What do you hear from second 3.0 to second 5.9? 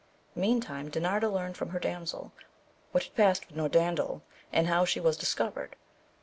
had passed with Noraudel, and how she was discovered.